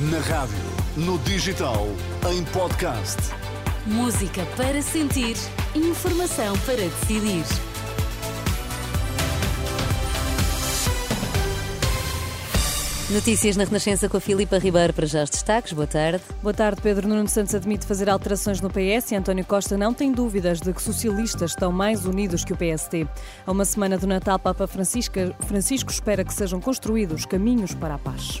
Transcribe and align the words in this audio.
Na 0.00 0.20
rádio, 0.20 0.54
no 0.96 1.18
digital, 1.18 1.88
em 2.30 2.44
podcast. 2.52 3.16
Música 3.84 4.46
para 4.56 4.80
sentir, 4.80 5.34
informação 5.74 6.56
para 6.58 6.76
decidir. 6.76 7.42
Notícias 13.10 13.56
na 13.56 13.64
Renascença 13.64 14.08
com 14.08 14.18
a 14.18 14.20
Filipa 14.20 14.56
Ribeiro 14.58 14.92
para 14.92 15.04
já 15.04 15.24
os 15.24 15.30
destaques. 15.30 15.72
Boa 15.72 15.88
tarde. 15.88 16.22
Boa 16.44 16.54
tarde. 16.54 16.80
Pedro 16.80 17.08
Nuno 17.08 17.26
Santos 17.26 17.56
admite 17.56 17.84
fazer 17.84 18.08
alterações 18.08 18.60
no 18.60 18.70
PS 18.70 19.10
e 19.10 19.16
António 19.16 19.44
Costa 19.44 19.76
não 19.76 19.92
tem 19.92 20.12
dúvidas 20.12 20.60
de 20.60 20.72
que 20.72 20.80
socialistas 20.80 21.50
estão 21.50 21.72
mais 21.72 22.06
unidos 22.06 22.44
que 22.44 22.52
o 22.52 22.56
PST. 22.56 23.04
A 23.44 23.50
uma 23.50 23.64
semana 23.64 23.98
do 23.98 24.06
Natal, 24.06 24.38
Papa 24.38 24.68
Francisco, 24.68 25.14
Francisco 25.44 25.90
espera 25.90 26.22
que 26.22 26.32
sejam 26.32 26.60
construídos 26.60 27.26
caminhos 27.26 27.74
para 27.74 27.94
a 27.94 27.98
paz. 27.98 28.40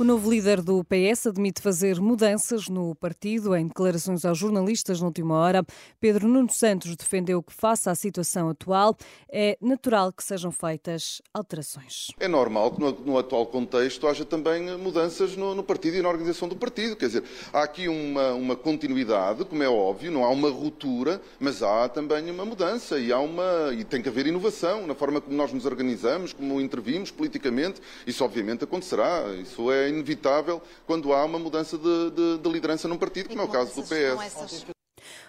O 0.00 0.04
novo 0.04 0.30
líder 0.30 0.62
do 0.62 0.84
PS 0.84 1.26
admite 1.26 1.60
fazer 1.60 2.00
mudanças 2.00 2.68
no 2.68 2.94
partido. 2.94 3.56
Em 3.56 3.66
declarações 3.66 4.24
aos 4.24 4.38
jornalistas 4.38 5.00
na 5.00 5.08
última 5.08 5.34
hora, 5.34 5.64
Pedro 5.98 6.28
Nuno 6.28 6.52
Santos 6.52 6.94
defendeu 6.94 7.42
que, 7.42 7.52
face 7.52 7.90
à 7.90 7.96
situação 7.96 8.48
atual, 8.48 8.96
é 9.28 9.58
natural 9.60 10.12
que 10.12 10.22
sejam 10.22 10.52
feitas 10.52 11.20
alterações. 11.34 12.12
É 12.20 12.28
normal 12.28 12.70
que, 12.70 12.80
no, 12.80 12.92
no 12.92 13.18
atual 13.18 13.44
contexto, 13.46 14.06
haja 14.06 14.24
também 14.24 14.78
mudanças 14.78 15.36
no, 15.36 15.52
no, 15.52 15.64
partido 15.64 15.96
e 15.96 16.00
na 16.02 16.08
organização 16.08 16.46
do 16.46 16.54
partido. 16.54 16.94
Quer 16.94 17.06
dizer, 17.06 17.24
há 17.52 17.64
aqui 17.64 17.88
uma, 17.88 18.34
uma 18.34 18.54
continuidade, 18.54 19.44
como 19.46 19.64
é 19.64 19.68
óbvio, 19.68 20.12
não 20.12 20.24
há 20.24 20.30
uma 20.30 20.48
ruptura, 20.48 21.20
mas 21.40 21.60
há 21.60 21.88
também 21.88 22.30
uma 22.30 22.44
mudança 22.44 23.00
e, 23.00 23.12
há 23.12 23.18
uma, 23.18 23.74
e 23.76 23.82
tem 23.82 24.00
que 24.00 24.08
haver 24.08 24.28
inovação 24.28 24.86
na 24.86 24.94
forma 24.94 25.20
como 25.20 25.36
nós 25.36 25.52
nos 25.52 25.66
organizamos, 25.66 26.32
como 26.32 26.60
intervimos 26.60 27.10
politicamente. 27.10 27.80
Isso, 28.06 28.24
obviamente, 28.24 28.62
acontecerá. 28.62 29.24
Isso 29.42 29.72
é 29.72 29.87
inevitável 29.88 30.62
quando 30.86 31.12
há 31.12 31.24
uma 31.24 31.38
mudança 31.38 31.76
de, 31.76 32.10
de, 32.10 32.38
de 32.38 32.48
liderança 32.48 32.88
num 32.88 32.98
partido, 32.98 33.28
como 33.28 33.42
é 33.42 33.44
o 33.44 33.48
caso 33.48 33.74
do 33.74 33.82
PS. 33.82 34.77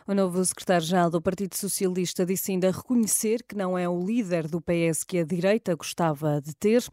O 0.07 0.13
novo 0.13 0.43
secretário-geral 0.43 1.09
do 1.09 1.21
Partido 1.21 1.55
Socialista 1.55 2.25
disse 2.25 2.51
ainda 2.51 2.71
reconhecer 2.71 3.43
que 3.43 3.55
não 3.55 3.77
é 3.77 3.87
o 3.89 3.99
líder 3.99 4.47
do 4.47 4.61
PS 4.61 5.03
que 5.03 5.19
a 5.19 5.23
direita 5.23 5.75
gostava 5.75 6.39
de 6.41 6.55
ter. 6.55 6.83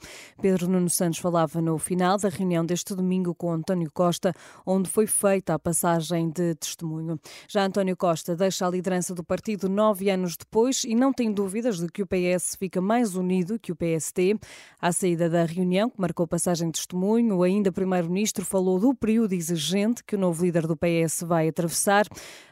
Pedro 0.41 0.69
Nuno 0.69 0.91
Santos 0.91 1.19
falava 1.19 1.61
no 1.61 1.79
final 1.79 2.19
da 2.19 2.29
reunião 2.29 2.65
deste 2.65 2.95
domingo 2.95 3.35
com 3.35 3.53
António 3.53 3.91
Costa, 3.93 4.33
onde 4.65 4.89
foi 4.89 5.07
feita 5.07 5.55
a 5.55 5.59
passagem 5.59 6.31
de 6.31 6.55
testemunho. 6.55 7.21
Já 7.49 7.65
António 7.67 7.97
Costa 7.97 8.35
deixa 8.35 8.67
a 8.67 8.71
liderança 8.71 9.15
do 9.15 9.23
partido 9.23 9.69
nove 9.69 10.11
anos 10.11 10.37
depois 10.37 10.85
e 10.85 10.95
não 10.95 11.13
tem 11.13 11.33
dúvidas 11.33 11.79
de 11.79 11.89
que 11.89 12.03
o 12.03 12.07
PS 12.07 12.57
fica 12.59 12.81
mais 12.81 13.15
unido 13.15 13.59
que 13.59 13.73
o 13.73 13.77
PST. 13.77 14.39
À 14.81 14.93
saída 14.93 15.29
da 15.29 15.45
reunião, 15.45 15.91
que 15.91 16.01
marcou 16.01 16.27
passagem 16.27 16.69
de 16.69 16.79
testemunho, 16.79 17.43
ainda 17.43 17.71
primeiro-ministro 17.71 18.45
falou 18.45 18.79
do 18.79 18.95
período 18.95 19.33
exigente 19.33 20.03
que 20.03 20.17
o 20.17 20.19
novo 20.19 20.45
líder 20.45 20.67
do 20.67 20.77
PS 20.77 21.23
vai 21.27 21.49
atravessar, 21.49 22.07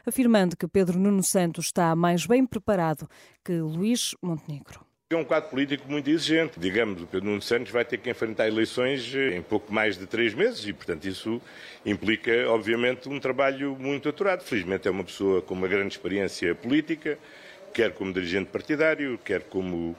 afirmando 0.05 0.34
que 0.57 0.67
Pedro 0.67 0.99
Nuno 0.99 1.23
Santos 1.23 1.67
está 1.67 1.95
mais 1.95 2.25
bem 2.25 2.45
preparado 2.45 3.09
que 3.43 3.53
Luís 3.53 4.13
Montenegro. 4.21 4.85
É 5.09 5.15
um 5.15 5.23
quadro 5.23 5.49
político 5.49 5.89
muito 5.89 6.09
exigente. 6.09 6.59
Digamos, 6.59 7.01
o 7.01 7.07
Pedro 7.07 7.29
Nuno 7.29 7.41
Santos 7.41 7.71
vai 7.71 7.85
ter 7.85 7.97
que 7.99 8.09
enfrentar 8.09 8.47
eleições 8.47 9.15
em 9.15 9.41
pouco 9.41 9.71
mais 9.71 9.97
de 9.97 10.05
três 10.05 10.33
meses 10.33 10.67
e, 10.67 10.73
portanto, 10.73 11.05
isso 11.05 11.41
implica, 11.85 12.31
obviamente, 12.49 13.07
um 13.07 13.17
trabalho 13.17 13.77
muito 13.79 14.09
aturado. 14.09 14.43
Felizmente 14.43 14.89
é 14.89 14.91
uma 14.91 15.05
pessoa 15.05 15.41
com 15.41 15.53
uma 15.53 15.69
grande 15.69 15.93
experiência 15.93 16.53
política, 16.53 17.17
quer 17.73 17.93
como 17.93 18.11
dirigente 18.11 18.49
partidário, 18.49 19.17
quer 19.23 19.43
como, 19.43 19.95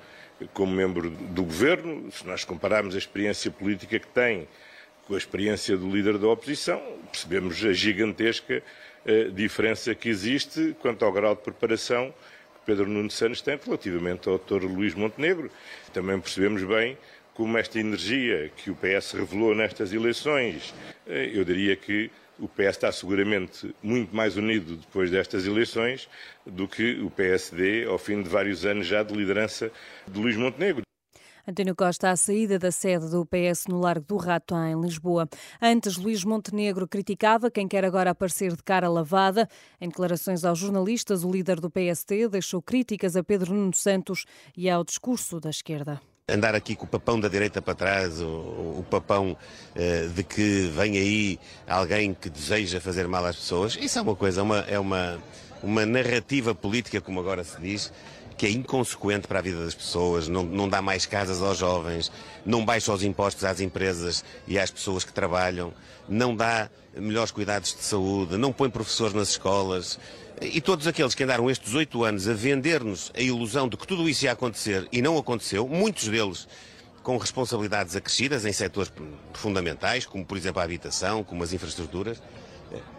como 0.52 0.72
membro 0.72 1.08
do 1.08 1.44
governo. 1.44 2.12
Se 2.12 2.26
nós 2.26 2.44
compararmos 2.44 2.94
a 2.94 2.98
experiência 2.98 3.50
política 3.50 3.98
que 3.98 4.08
tem 4.08 4.46
com 5.06 5.14
a 5.14 5.18
experiência 5.18 5.76
do 5.76 5.88
líder 5.88 6.18
da 6.18 6.28
oposição, 6.28 6.82
percebemos 7.10 7.64
a 7.64 7.72
gigantesca 7.72 8.62
diferença 9.34 9.94
que 9.94 10.08
existe 10.08 10.74
quanto 10.80 11.04
ao 11.04 11.12
grau 11.12 11.36
de 11.36 11.42
preparação 11.42 12.10
que 12.10 12.66
Pedro 12.66 12.88
Nuno 12.88 13.10
Santos 13.10 13.40
tem 13.40 13.56
relativamente 13.64 14.28
ao 14.28 14.36
Dr. 14.36 14.64
Luís 14.64 14.94
Montenegro. 14.94 15.48
Também 15.92 16.18
percebemos 16.18 16.64
bem 16.64 16.98
como 17.36 17.56
esta 17.58 17.78
energia 17.78 18.50
que 18.56 18.70
o 18.70 18.74
PS 18.74 19.12
revelou 19.12 19.54
nestas 19.54 19.92
eleições, 19.92 20.74
eh, 21.06 21.30
eu 21.34 21.44
diria 21.44 21.76
que 21.76 22.10
o 22.38 22.48
PS 22.48 22.70
está 22.70 22.90
seguramente 22.90 23.74
muito 23.82 24.16
mais 24.16 24.38
unido 24.38 24.76
depois 24.76 25.10
destas 25.10 25.46
eleições 25.46 26.08
do 26.46 26.66
que 26.66 26.98
o 27.02 27.10
PSD 27.10 27.84
ao 27.84 27.98
fim 27.98 28.22
de 28.22 28.28
vários 28.28 28.64
anos 28.64 28.86
já 28.86 29.02
de 29.02 29.14
liderança 29.14 29.70
de 30.08 30.18
Luís 30.18 30.36
Montenegro. 30.36 30.85
António 31.48 31.76
Costa 31.76 32.10
à 32.10 32.16
saída 32.16 32.58
da 32.58 32.72
sede 32.72 33.08
do 33.08 33.24
PS 33.24 33.66
no 33.68 33.78
Largo 33.78 34.04
do 34.04 34.16
Rato, 34.16 34.56
em 34.56 34.80
Lisboa. 34.80 35.28
Antes, 35.62 35.96
Luís 35.96 36.24
Montenegro 36.24 36.88
criticava 36.88 37.52
quem 37.52 37.68
quer 37.68 37.84
agora 37.84 38.10
aparecer 38.10 38.56
de 38.56 38.62
cara 38.64 38.88
lavada. 38.88 39.48
Em 39.80 39.88
declarações 39.88 40.44
aos 40.44 40.58
jornalistas, 40.58 41.22
o 41.22 41.30
líder 41.30 41.60
do 41.60 41.70
PST 41.70 42.28
deixou 42.28 42.60
críticas 42.60 43.14
a 43.14 43.22
Pedro 43.22 43.54
Nuno 43.54 43.74
Santos 43.76 44.24
e 44.56 44.68
ao 44.68 44.82
discurso 44.82 45.38
da 45.38 45.50
esquerda 45.50 46.00
andar 46.28 46.56
aqui 46.56 46.74
com 46.74 46.86
o 46.86 46.88
papão 46.88 47.20
da 47.20 47.28
direita 47.28 47.62
para 47.62 47.72
trás, 47.72 48.20
o, 48.20 48.26
o 48.26 48.84
papão 48.90 49.36
uh, 49.76 50.08
de 50.08 50.24
que 50.24 50.66
vem 50.74 50.98
aí 50.98 51.38
alguém 51.68 52.12
que 52.12 52.28
deseja 52.28 52.80
fazer 52.80 53.06
mal 53.06 53.24
às 53.24 53.36
pessoas, 53.36 53.78
isso 53.80 53.96
é 54.00 54.02
uma 54.02 54.16
coisa, 54.16 54.42
uma, 54.42 54.58
é 54.62 54.76
uma, 54.76 55.20
uma 55.62 55.86
narrativa 55.86 56.52
política, 56.52 57.00
como 57.00 57.20
agora 57.20 57.44
se 57.44 57.60
diz, 57.60 57.92
que 58.36 58.46
é 58.46 58.50
inconsequente 58.50 59.26
para 59.26 59.38
a 59.38 59.42
vida 59.42 59.64
das 59.64 59.74
pessoas, 59.74 60.28
não, 60.28 60.42
não 60.42 60.68
dá 60.68 60.82
mais 60.82 61.06
casas 61.06 61.40
aos 61.40 61.58
jovens, 61.58 62.12
não 62.44 62.64
baixa 62.64 62.92
os 62.92 63.02
impostos 63.02 63.44
às 63.44 63.60
empresas 63.60 64.24
e 64.46 64.58
às 64.58 64.70
pessoas 64.70 65.04
que 65.04 65.12
trabalham, 65.12 65.72
não 66.08 66.36
dá 66.36 66.68
melhores 66.94 67.30
cuidados 67.30 67.74
de 67.74 67.82
saúde, 67.82 68.36
não 68.36 68.52
põe 68.52 68.68
professores 68.68 69.14
nas 69.14 69.30
escolas. 69.30 69.98
E 70.40 70.60
todos 70.60 70.86
aqueles 70.86 71.14
que 71.14 71.24
andaram 71.24 71.50
estes 71.50 71.72
oito 71.74 72.04
anos 72.04 72.28
a 72.28 72.34
vender-nos 72.34 73.10
a 73.16 73.20
ilusão 73.20 73.68
de 73.68 73.76
que 73.76 73.86
tudo 73.86 74.08
isso 74.08 74.24
ia 74.26 74.32
acontecer 74.32 74.86
e 74.92 75.00
não 75.00 75.16
aconteceu, 75.16 75.66
muitos 75.66 76.08
deles 76.08 76.46
com 77.02 77.16
responsabilidades 77.16 77.94
acrescidas 77.94 78.44
em 78.44 78.52
setores 78.52 78.92
fundamentais, 79.32 80.04
como 80.04 80.26
por 80.26 80.36
exemplo 80.36 80.60
a 80.60 80.64
habitação, 80.64 81.22
como 81.22 81.42
as 81.42 81.52
infraestruturas, 81.52 82.20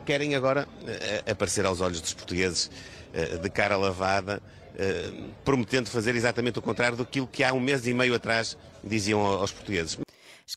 querem 0.06 0.36
agora 0.36 0.68
eh, 0.86 1.24
aparecer 1.30 1.66
aos 1.66 1.82
olhos 1.82 2.02
dos 2.02 2.14
portugueses 2.14 2.72
eh, 3.14 3.38
de 3.38 3.50
cara 3.50 3.76
lavada 3.78 4.42
eh, 4.78 5.12
prometendo 5.44 5.90
fazer 5.90 6.16
exatamente 6.16 6.60
o 6.60 6.62
contrário 6.62 6.96
do 6.96 7.06
que 7.06 7.44
há 7.44 7.52
um 7.52 7.60
mês 7.60 7.86
e 7.88 7.94
meio 7.94 8.14
atrás 8.14 8.58
diziam 8.84 9.20
aos 9.20 9.52
portugueses. 9.52 9.98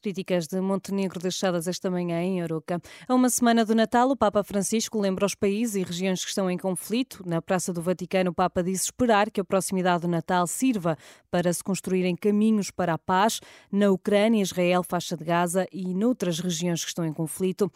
As 0.00 0.02
críticas 0.02 0.46
de 0.46 0.58
Montenegro 0.62 1.20
deixadas 1.20 1.68
esta 1.68 1.90
manhã 1.90 2.22
em 2.22 2.40
Aroca. 2.40 2.80
A 3.06 3.14
uma 3.14 3.28
semana 3.28 3.66
do 3.66 3.74
Natal, 3.74 4.08
o 4.08 4.16
Papa 4.16 4.42
Francisco 4.42 4.98
lembra 4.98 5.26
os 5.26 5.34
países 5.34 5.74
e 5.74 5.82
regiões 5.82 6.24
que 6.24 6.30
estão 6.30 6.50
em 6.50 6.56
conflito. 6.56 7.22
Na 7.26 7.42
Praça 7.42 7.70
do 7.70 7.82
Vaticano, 7.82 8.30
o 8.30 8.34
Papa 8.34 8.62
disse 8.62 8.84
esperar 8.84 9.30
que 9.30 9.42
a 9.42 9.44
proximidade 9.44 10.00
do 10.00 10.08
Natal 10.08 10.46
sirva 10.46 10.96
para 11.30 11.52
se 11.52 11.62
construírem 11.62 12.16
caminhos 12.16 12.70
para 12.70 12.94
a 12.94 12.98
paz 12.98 13.40
na 13.70 13.90
Ucrânia, 13.90 14.40
Israel, 14.40 14.82
faixa 14.82 15.18
de 15.18 15.22
Gaza 15.22 15.66
e 15.70 15.94
noutras 15.94 16.40
regiões 16.40 16.82
que 16.82 16.88
estão 16.88 17.04
em 17.04 17.12
conflito. 17.12 17.70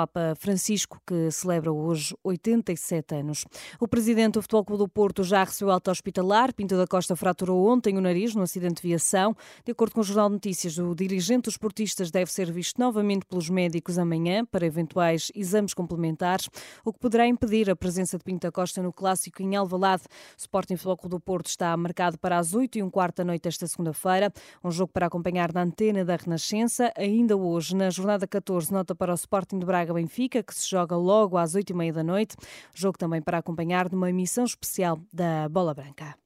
Papa 0.00 0.34
Francisco, 0.38 0.98
que 1.06 1.30
celebra 1.30 1.70
hoje 1.70 2.16
87 2.24 3.16
anos. 3.16 3.44
O 3.78 3.86
presidente 3.86 4.34
do 4.34 4.42
Futebol 4.42 4.64
Clube 4.64 4.84
do 4.84 4.88
Porto 4.88 5.22
já 5.22 5.44
recebeu 5.44 5.72
alta 5.72 5.90
hospitalar. 5.90 6.54
Pinto 6.54 6.74
da 6.76 6.86
Costa 6.86 7.14
fraturou 7.14 7.68
ontem 7.68 7.98
o 7.98 8.00
nariz 8.00 8.34
no 8.34 8.40
acidente 8.40 8.80
de 8.80 8.88
viação. 8.88 9.36
De 9.62 9.72
acordo 9.72 9.92
com 9.92 10.00
o 10.00 10.04
Jornal 10.04 10.28
de 10.28 10.34
Notícias, 10.34 10.78
o 10.78 10.94
dirigente 10.94 11.42
dos 11.42 11.58
portistas 11.70 12.10
deve 12.10 12.32
ser 12.32 12.50
visto 12.50 12.80
novamente 12.80 13.24
pelos 13.24 13.48
médicos 13.48 13.96
amanhã 13.96 14.44
para 14.44 14.66
eventuais 14.66 15.30
exames 15.36 15.72
complementares, 15.72 16.48
o 16.84 16.92
que 16.92 16.98
poderá 16.98 17.28
impedir 17.28 17.70
a 17.70 17.76
presença 17.76 18.18
de 18.18 18.24
Pinto 18.24 18.50
Costa 18.50 18.82
no 18.82 18.92
clássico 18.92 19.40
em 19.40 19.54
Alvalade. 19.54 20.02
O 20.36 20.40
Sporting 20.40 20.76
Futebol 20.76 21.08
do 21.08 21.20
Porto 21.20 21.46
está 21.46 21.76
marcado 21.76 22.18
para 22.18 22.36
as 22.38 22.54
8 22.54 22.78
e 22.78 22.82
um 22.82 22.90
quarto 22.90 23.18
da 23.18 23.24
noite 23.24 23.46
esta 23.46 23.68
segunda-feira. 23.68 24.32
Um 24.64 24.70
jogo 24.72 24.92
para 24.92 25.06
acompanhar 25.06 25.52
na 25.52 25.62
antena 25.62 26.04
da 26.04 26.16
Renascença. 26.16 26.92
Ainda 26.96 27.36
hoje, 27.36 27.76
na 27.76 27.88
jornada 27.88 28.26
14, 28.26 28.72
nota 28.72 28.92
para 28.92 29.12
o 29.12 29.14
Sporting 29.14 29.60
de 29.60 29.64
Braga 29.64 29.92
Braga-Benfica, 29.92 30.42
que 30.42 30.52
se 30.52 30.68
joga 30.68 30.96
logo 30.96 31.38
às 31.38 31.54
oito 31.54 31.70
e 31.70 31.74
meia 31.74 31.92
da 31.92 32.02
noite. 32.02 32.34
Jogo 32.74 32.98
também 32.98 33.22
para 33.22 33.38
acompanhar 33.38 33.88
numa 33.92 34.10
emissão 34.10 34.44
especial 34.44 34.98
da 35.12 35.48
Bola 35.48 35.72
Branca. 35.72 36.16